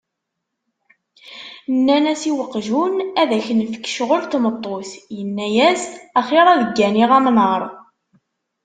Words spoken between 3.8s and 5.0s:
ccɣel n tmeṭṭut.